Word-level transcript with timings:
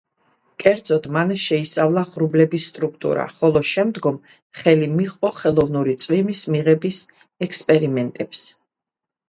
კერძოდ 0.61 1.03
მან 1.17 1.33
შეისწავლა 1.43 2.03
ღრუბლების 2.13 2.65
სტრუქტურა, 2.71 3.27
ხოლო 3.41 3.63
შემდგომ 3.73 4.19
ხელი 4.63 4.89
მიჰყო 4.97 5.33
ხელოვნური 5.43 5.97
წვიმის 6.07 6.45
მიღების 6.57 7.03
ექსპერიმენტებს. 7.51 8.47